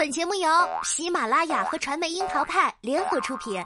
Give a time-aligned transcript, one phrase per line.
[0.00, 0.48] 本节目由
[0.82, 3.62] 喜马拉雅和传媒樱桃派联合出品。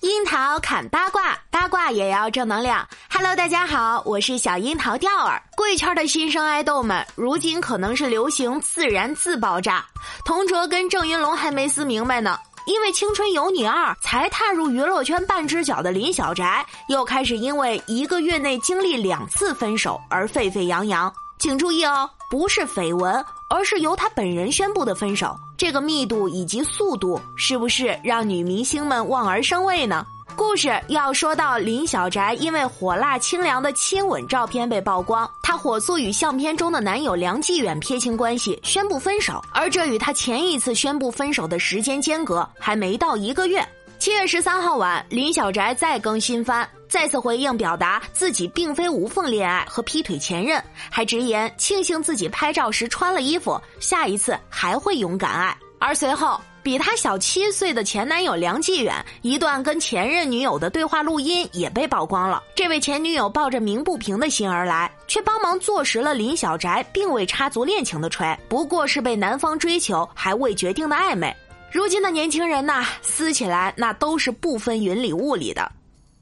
[0.00, 2.84] 樱桃砍八卦，八卦也要正能量。
[3.08, 5.40] Hello，大家好，我是小樱桃钓儿。
[5.56, 9.86] 贵圈的新生爱豆们，如今可能是流行自燃自爆炸。
[10.24, 12.36] 童卓跟郑云龙还没撕明白呢。
[12.66, 21.12] 因为《青春有你二》才踏入娱乐圈半只脚的林小宅，又开始因为一个月内经历两次分手而沸沸扬扬。
[21.38, 25.36] 请注意哦，不是绯闻，而是由他本人宣布的分手。
[25.56, 30.04] 这个密度以及速度，是不是让女明星们望而生畏呢？
[30.36, 39.42] 故事要说到林小宅，因为火辣清凉的亲吻照片被曝光，她火速与相片中的男友梁继远撇清关系，宣布分手。
[39.52, 43.66] 而这与她前一次宣布分手的时间间隔还没到一个月。
[43.98, 55.56] 七月十三号晚，林小宅再更新番，再次回应表达自己并非无缝恋爱和劈腿前任，还直言庆幸自己拍照时穿了衣服，下一次还会勇敢爱。
[55.78, 56.38] 而随后。
[56.66, 62.42] 比他小七岁的前男友梁继远一段跟前任女友的对话录音也被曝光了。
[62.56, 71.32] 这位前女友抱着鸣不平的心而来，却帮忙坐实了林小宅并未插足恋情的锤，不过是被男方追求还未决定的暧昧。
[71.70, 75.70] 如今的年轻人呐，撕起来那都是不分云里雾里的。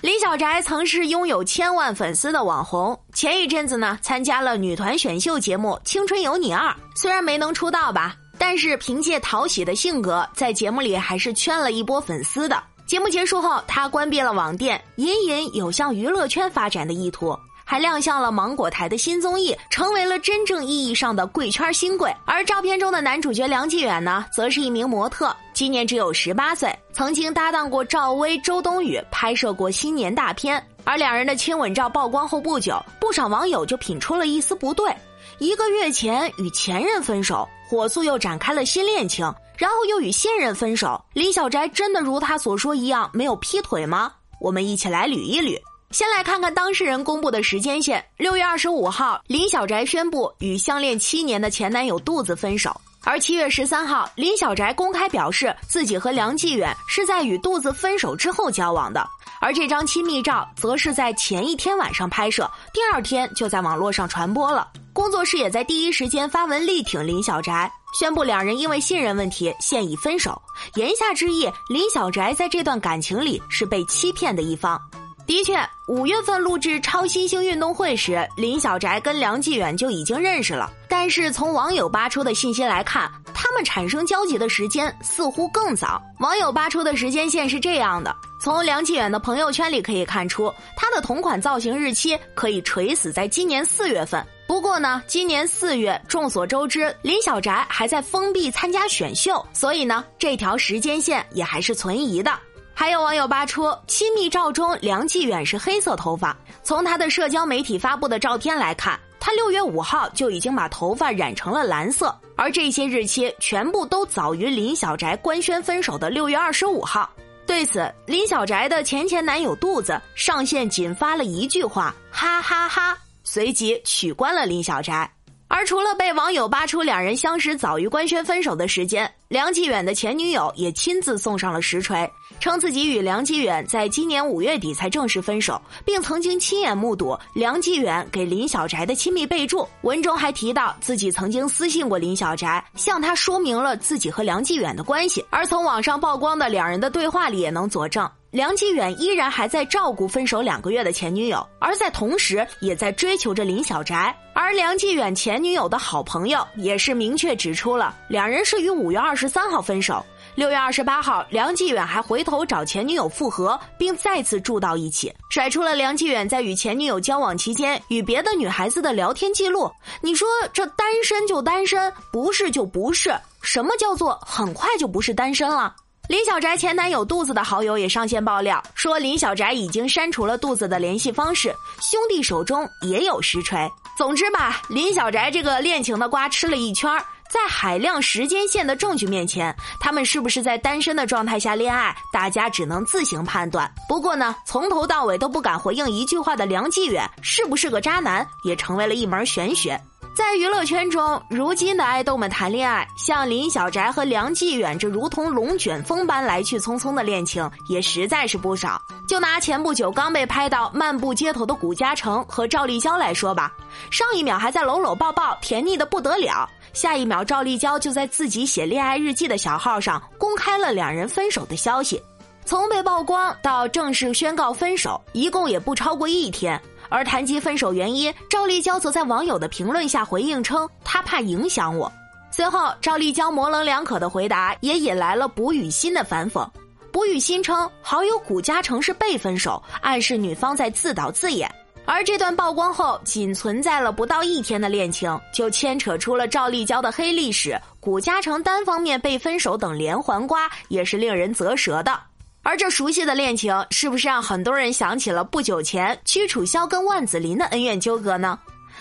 [0.03, 8.15] 林小宅曾是拥有千万粉丝的网红，前一阵子呢参加了女团选秀节目《青春有你二》，虽然没能出道吧。
[8.47, 12.63] 但是凭借讨喜的性格，在节目里还是圈了一波粉丝的。
[12.85, 17.35] 节目结束后，他关闭了网店，隐隐有向娱乐圈发展的意图，
[17.65, 22.15] 还亮相了芒果台的新综艺，成为了真正意义上的贵圈新贵。
[22.27, 30.63] 而照片中的男主角梁继远呢，则是一名模特，今年只有十八岁，曾经搭档过赵薇、周冬雨，拍摄过新年大片。
[30.85, 34.95] 而两人的亲吻照曝光后不久，不少网友就品出了一丝不对。
[35.39, 39.25] 一个月前与前任分手，火速又展开了新恋情，
[39.57, 41.03] 然后又与现任分手。
[41.13, 44.13] 林小宅真的如他所说一样没有劈腿吗？
[44.41, 45.59] 我们一起来捋一捋。
[45.91, 52.71] 先来看看当事人公布的时间线：六月二十五号，林小宅宣布与相恋七年的前男友杜子分手；
[53.05, 59.07] 而七月十三号，林小宅公开表示自己和梁继远是在与杜子分手之后交往的。
[59.41, 64.69] 而这张亲密照则是在前一天晚上拍摄，第二天就在网络上传播了。
[64.95, 70.41] 工作室也在第一时间发文力挺林小宅，宣布两人因为信任问题现已分手。
[70.77, 74.81] 言下之意，林小宅在这段感情里是被欺骗的一方。
[75.27, 80.71] 的确，五月份录制超新星运动会时，林小宅跟梁继远就已经认识了。
[80.89, 86.01] 但是从网友扒出的信息来看，他们产生交集的时间似乎更早。
[86.21, 94.25] 网友扒出的时间线是这样的：从梁继远的朋友圈里可以看出，他的同款造型日期可以垂死在今年四月份。
[94.47, 102.31] 不过呢，今年四月，众所周知，林小宅还在封闭参加选秀，所以呢，这条时间线也还是存疑的。
[102.75, 117.09] 还有网友扒出亲密照中梁继远是黑色头发，从他的社交媒体发布的照片来看，他六月五号就已经把头发染成了蓝色，而这些日期全部都早于林小宅官宣分手的六月二十五号。
[117.47, 122.99] 对此，林小宅的前前男友肚子上线仅发了一句话：哈哈哈。
[123.25, 125.11] 随即取关了林小宅，
[125.49, 132.09] 而除了被网友扒出两人相识早于官宣分手的时间，梁继远的前女友也亲自送上了实锤，
[132.39, 148.09] 称自己与梁继远在今年五月底才正式分手，并曾经亲眼目睹梁继远给林小宅的亲密备注，文中还提到自己曾经私信过林小宅，向他说明了自己和梁继远的关系，而从网上曝光的两人的对话里也能佐证。
[148.35, 154.13] 梁继远依然还在照顾分手两个月的前女友，而在同时也在追求着林小宅。
[154.35, 160.05] 而梁继远前女友的好朋友也是明确指出了，两人是于五月二十三号分手。
[160.35, 169.71] 六月二十八号，梁继远还回头找前女友复合，并再次住到一起，甩出了梁继远在与前女友交往期间与别的女孩子的聊天记录。
[170.01, 173.15] 你说这单身就单身，不是就不是？
[173.43, 175.77] 什么叫做很快就不是单身了？
[176.07, 183.67] 林小宅前男友肚子的好友也上线爆料说，林小宅已经删除了肚子的联系方式，兄弟手中也有实锤。
[183.97, 186.93] 总之吧，林小宅这个恋情的瓜吃了一圈，
[187.31, 193.73] 在海量时间线的证据面前，他们是不是在单身的状态下恋爱，大家只能自行判断。
[193.89, 199.81] 不过呢，从头到尾都不敢回应一句话的梁继远，是不是个渣男，也成为了一门玄学。
[200.15, 208.81] 在娱乐圈中，如今的爱豆们谈恋爱，像林小宅和梁继远这如同龙卷风般来去匆匆的恋情，也实在是不少。
[209.09, 213.53] 就拿前不久刚被拍到漫步街头的古嘉诚和赵立娇来说吧，
[213.91, 222.01] 上一秒还在搂搂抱抱，甜腻的不得了，下一秒赵立娇就在自己写恋爱日记的小号上公开了两人分手的消息。
[222.47, 226.61] 从被曝光到正式宣告分手，一共也不超过一天。
[226.95, 231.93] 而谈及分手原因，赵立娇则在网友的评论下回应称：“她怕影响我。”
[232.31, 236.49] 随后，赵立娇模棱两可的回答也引来了卜雨欣的反讽。
[236.93, 241.53] 卜雨欣称，好友古嘉诚是被分手，暗示女方在自导自演。
[241.85, 251.99] 而这段曝光后，仅存在了不到一天的恋情，就牵扯出了赵立娇的黑历史、古嘉诚单方面被分手等连环瓜，也是令人啧舌的。
[252.45, 258.39] 而这熟悉的恋情，是不是让很多人想起了不久前屈楚萧跟万梓林的恩怨纠葛呢？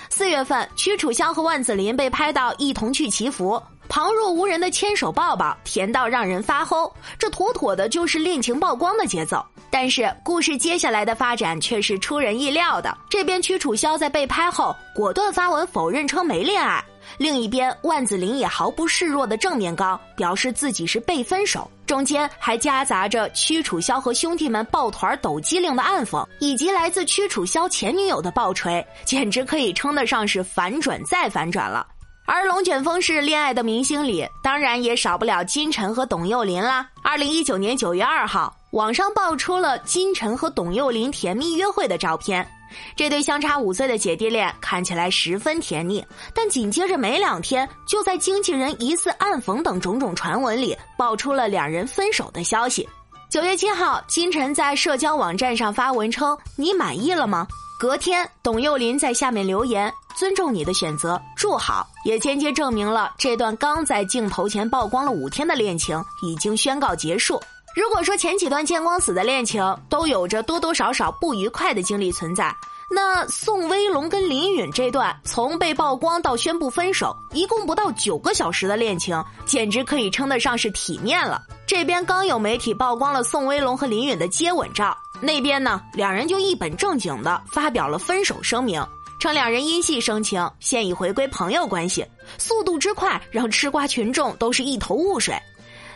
[0.09, 9.43] 四月份，屈楚萧和万梓林被拍到一同去祈福，旁若无人的牵手抱抱，甜到让人发齁，这妥妥的就是恋情曝光的节奏。
[9.69, 12.95] 但是，故事接下来的发展却是出人意料的。
[13.09, 16.83] 这边屈楚萧在被拍后，果断发文否认称没恋爱。
[17.17, 31.87] 另一边，万梓林也毫不示弱的正面刚，表示自己是被分手，中间还夹杂着屈楚萧和兄弟们抱团抖机灵的暗讽，以及来自屈楚萧前女友的爆锤，简直可以称得上是反转再反转了。
[32.25, 36.87] 而龙卷风式恋爱的明星里，当然也少不了金晨和董又霖啦。
[37.03, 42.47] 二零一九年九月二号，网上爆出了金晨和董又霖甜蜜约会的照片。
[42.95, 46.03] 这对相差五岁的姐弟恋看起来十分甜蜜，
[46.33, 52.87] 但紧接着没两天，就在经纪人疑似暗讽等种种传闻里，爆出了两人分手的消息。
[53.29, 57.47] 九月七号，金晨在社交网站上发文称：“你满意了吗？”
[57.79, 67.41] 隔天，董又霖在下面留言：“尊重你的选择，祝好。”也间接证明了这段刚在镜头前曝光了五天的恋情已经宣告结束。
[67.75, 72.55] 如果说前几段见光死的恋情都有着多多少少不愉快的经历存在，
[72.87, 81.41] 那宋威龙跟林允这段从被曝光到宣布分手，一共不到九个小时的恋情，简直可以称得上是体面了。
[81.65, 88.85] 这边刚有媒体曝光了宋威龙和林允的接吻照，那边呢，两人就一本正经的发表了分手声明，
[89.17, 92.05] 称两人因戏生情，现已回归朋友关系。
[92.37, 95.35] 速度之快，让吃瓜群众都是一头雾水。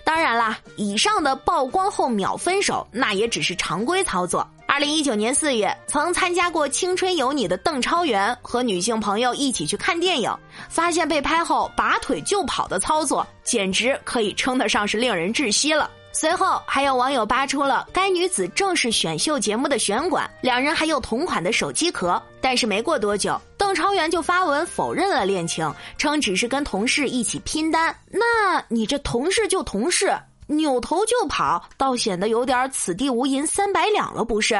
[0.07, 4.47] 当然啦，以上的曝光后秒分手，那也只是常规操作。
[4.65, 10.33] 二零一九年四月，曾参加过《青春有你》的邓超元和女性朋友一起去看电影，
[10.69, 15.91] 发现被拍后拔腿就跑的操作，简直可以称得上是令人窒息了。
[16.19, 22.19] 随后，还有网友扒出了该女子正是选秀节目的选管，两人还有同款的手机壳。
[22.41, 27.95] 但是没过多久，邓超元就发文否认了恋情，称只是跟同事一起拼单。
[28.09, 30.17] 那你这同事就同事，
[30.47, 34.55] 扭头就跑，倒显得有点此地无银三百两了，不是？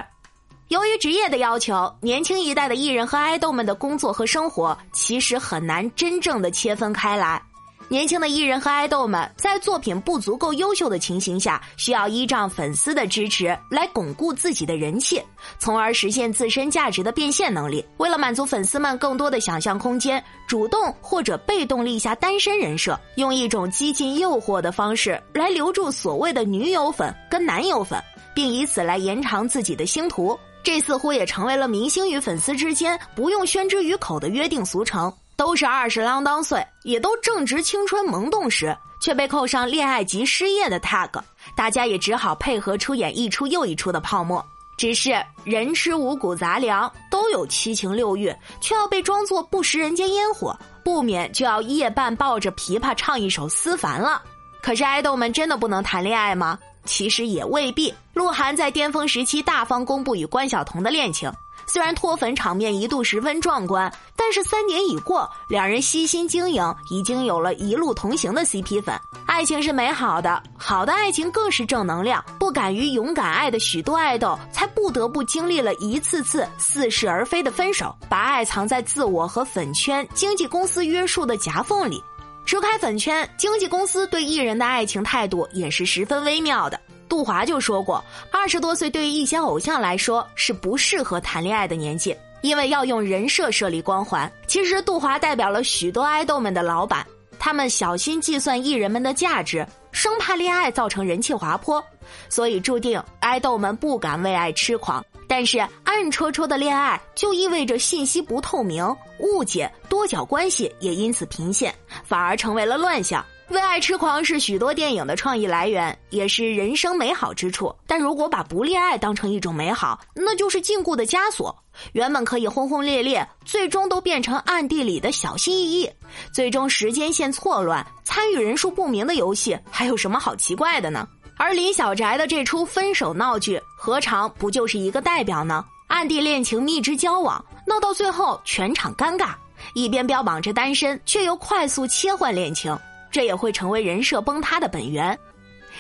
[0.68, 7.42] 由于职业的要求，年轻一代的艺人和爱豆们的工作和生活其实很难真正的切分开来。
[7.89, 15.21] 年轻的艺人和爱豆们在作品不足够优秀的情形下，需要依仗粉丝的支持来巩固自己的人气，
[15.57, 17.85] 从而实现自身价值的变现能力。
[17.95, 27.97] 为了满足粉丝们更多的想象空间，主动或者被动立下单身人设，用一种激进诱惑的方式来留住所谓的女友粉跟男友粉，
[28.35, 30.37] 并以此来延长自己的星途。
[30.61, 35.13] 这似乎也成为了明星与粉丝之间不用宣之于口的约定俗成。
[35.37, 41.11] 都是二十啷当岁，也都正值青春萌动时，却被扣上恋爱及失业的 tag，
[41.56, 44.44] 大家也只好配合出演一出又一出的泡沫。
[44.77, 54.21] 只是人吃五谷杂粮，都有七情六欲，却要被装作不食人间烟火，不免就要夜半抱着琵琶唱一首《思凡》了。
[54.61, 56.57] 可是爱豆们真的不能谈恋爱吗？
[56.85, 57.94] 其实也未必。
[58.13, 61.31] 鹿晗在巅峰时期大方公布与关晓彤的恋情。
[61.68, 68.97] 虽然脱粉场面一度十分壮观，但是三年已过，两人悉心经营，已经有了一路同行的 CP 粉。
[69.26, 72.24] 爱情是美好的，好的爱情更是正能量。
[72.40, 82.02] 不敢于勇敢爱的许多爱豆，才不得不经历了一次次似是而非的分手，把爱藏在自我和粉圈、经纪公司约束的夹缝里。
[82.45, 86.80] 除开粉圈，经纪公司对艺人的爱情态度也是十分微妙的。
[87.07, 94.31] 杜华就说过，二十多岁对于一些偶像来说是不适合谈恋爱的年纪，因为要用人设设立光环。
[94.45, 97.06] 其实，杜华代表了许多爱豆们的老板，
[97.40, 101.83] 他们小心计算艺人们的价值，生怕恋爱造成人气滑坡，
[102.30, 108.85] 所以注定爱豆们不敢为爱痴狂，但是暗戳戳的恋爱就意味着信息不透明、
[109.19, 111.73] 误解、多角关系也因此频现，
[112.04, 113.23] 反而成为了乱象。
[113.49, 117.73] 为爱痴狂是许多电影的创意来源，也是人生美好之处。
[117.87, 121.56] 但如果把不恋爱当成一种美好，那就是禁锢的枷锁。
[121.94, 125.89] 原本可以轰轰烈烈，最终都变成暗地里的小心翼翼。
[126.33, 131.07] 最终时间线错乱，参与人数不明的游戏，还有什么好奇怪的呢？
[131.37, 135.63] 而林小宅的这出分手闹剧，何尝不就是一个代表呢？
[135.87, 139.30] 暗地恋情、蜜汁交往，闹到最后全场尴尬，
[139.73, 142.77] 一边标榜着单身，却又快速切换恋情。
[143.11, 145.18] 这也会成为人设崩塌的本源。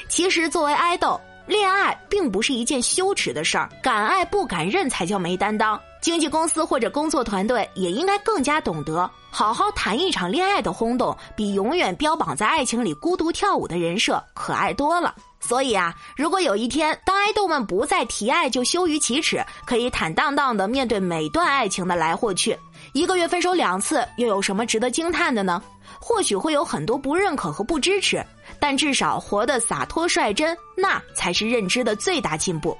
[0.07, 5.79] 其实，作为爱豆，恋爱并不是一件羞耻的事儿，敢爱不敢认才叫没担当。
[5.99, 15.15] 经纪公司或者工作团队也应该更加懂得，好好谈一场恋爱的轰动，比永远标榜在爱情里孤独跳舞的人设可爱多了。
[15.39, 22.57] 所以啊，如果有一天当爱豆们不再提爱就羞于启齿，可以坦荡荡的面对每段爱情的来或去，
[22.93, 25.61] 一个月分手两次，又有什么值得惊叹的呢？
[25.99, 28.23] 或许会有很多不认可和不支持，
[28.59, 32.77] 但至少活得洒脱率真，那才是认知的最大进步。